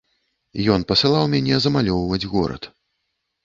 [0.75, 2.63] Ён пасылаў мяне замалёўваць горад.